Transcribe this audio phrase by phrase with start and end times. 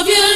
[0.00, 0.29] Love you.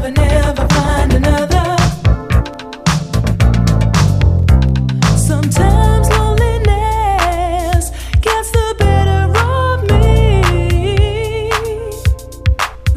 [0.00, 0.59] never, never.